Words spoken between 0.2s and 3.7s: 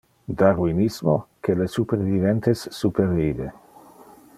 Darwinismo: Que le superviventes supervive.